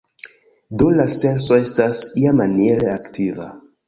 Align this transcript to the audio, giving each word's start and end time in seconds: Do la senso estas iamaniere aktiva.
Do 0.81 0.85
la 0.99 1.03
senso 1.15 1.57
estas 1.65 2.01
iamaniere 2.21 2.89
aktiva. 2.95 3.47